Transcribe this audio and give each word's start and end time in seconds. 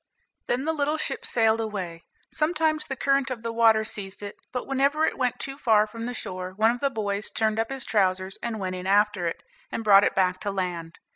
Then 0.47 0.65
the 0.65 0.73
little 0.73 0.97
ship 0.97 1.27
sailed 1.27 1.61
away; 1.61 2.05
sometimes 2.33 2.87
the 2.87 2.95
current 2.95 3.29
of 3.29 3.43
the 3.43 3.53
water 3.53 3.83
seized 3.83 4.23
it, 4.23 4.35
but 4.51 4.65
whenever 4.65 5.05
it 5.05 5.15
went 5.15 5.37
too 5.39 5.59
far 5.59 5.85
from 5.85 6.07
the 6.07 6.13
shore 6.15 6.53
one 6.55 6.71
of 6.71 6.79
the 6.79 6.89
boys 6.89 7.29
turned 7.29 7.59
up 7.59 7.69
his 7.69 7.85
trousers, 7.85 8.35
and 8.41 8.59
went 8.59 8.73
in 8.75 8.87
after 8.87 9.27
it, 9.27 9.43
and 9.71 9.83
brought 9.83 10.03
it 10.03 10.15
back 10.15 10.39
to 10.39 10.49
land. 10.49 10.97